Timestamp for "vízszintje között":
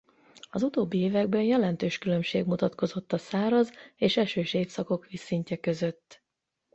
5.07-6.23